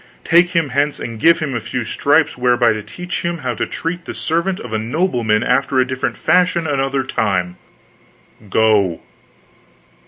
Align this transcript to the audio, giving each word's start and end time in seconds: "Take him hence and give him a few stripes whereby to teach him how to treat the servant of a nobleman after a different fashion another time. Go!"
"Take 0.23 0.53
him 0.55 0.69
hence 0.69 0.99
and 0.99 1.19
give 1.19 1.37
him 1.37 1.53
a 1.53 1.59
few 1.59 1.83
stripes 1.85 2.35
whereby 2.35 2.73
to 2.73 2.81
teach 2.81 3.21
him 3.21 3.37
how 3.45 3.53
to 3.53 3.67
treat 3.67 4.05
the 4.05 4.15
servant 4.15 4.59
of 4.59 4.73
a 4.73 4.79
nobleman 4.79 5.43
after 5.43 5.77
a 5.79 5.85
different 5.85 6.17
fashion 6.17 6.65
another 6.65 7.03
time. 7.03 7.57
Go!" 8.49 8.99